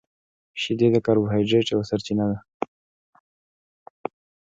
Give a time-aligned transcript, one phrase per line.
[0.61, 2.37] •شیدې د کاربوهایډریټ یوه سرچینه ده.